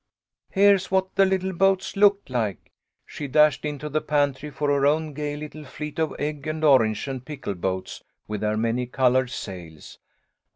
Here's 0.49 0.89
what 0.89 1.13
the 1.13 1.27
little 1.27 1.53
boats 1.53 1.95
looked 1.95 2.31
like." 2.31 2.71
She 3.05 3.27
dashed 3.27 3.63
into 3.65 3.87
the 3.87 4.01
pantry 4.01 4.49
for 4.49 4.69
her 4.69 4.83
own 4.83 5.13
gay 5.13 5.37
little 5.37 5.63
fleet 5.63 5.99
of 5.99 6.15
egg 6.17 6.47
and 6.47 6.63
orange 6.63 7.07
and 7.07 7.23
pickle 7.23 7.53
boats 7.53 8.01
with 8.27 8.41
their 8.41 8.57
many 8.57 8.87
coloured 8.87 9.29
sails. 9.29 9.99